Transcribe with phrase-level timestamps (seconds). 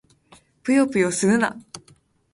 [0.63, 1.55] ぷよぷよするな！